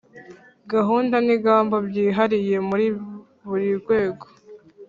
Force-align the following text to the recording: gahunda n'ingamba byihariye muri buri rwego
gahunda 0.71 1.15
n'ingamba 1.25 1.75
byihariye 1.87 2.55
muri 2.69 2.85
buri 3.47 3.69
rwego 3.79 4.25